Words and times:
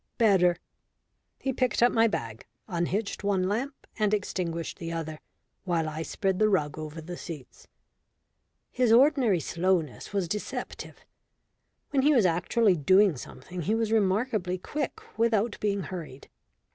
"Better." 0.17 0.55
He 1.37 1.53
picked 1.53 1.83
up 1.83 1.91
my 1.91 2.07
bag, 2.07 2.47
unhitched 2.67 3.23
one 3.23 3.47
lamp, 3.47 3.85
and 3.99 4.15
extinguished 4.15 4.79
the 4.79 4.91
other, 4.91 5.19
while 5.63 5.87
I 5.87 6.01
spread 6.01 6.39
the 6.39 6.49
rug 6.49 6.75
over 6.79 7.01
the 7.01 7.15
seats. 7.17 7.67
His 8.71 8.91
ordinary 8.91 9.39
slowness 9.39 10.11
was 10.11 10.27
deceptive. 10.27 11.05
When 11.91 12.01
he 12.01 12.15
was 12.15 12.25
actually 12.25 12.75
doing 12.77 13.15
something 13.15 13.61
he 13.61 13.75
was 13.75 13.91
remarkably 13.91 14.57
quick 14.57 14.99
without 15.19 15.59
being 15.59 15.81
hurried. 15.81 16.29